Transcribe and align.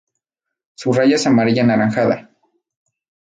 Su 0.73 0.93
raya 0.93 1.15
es 1.15 1.27
amarillo 1.27 1.61
anaranjada. 1.61 2.31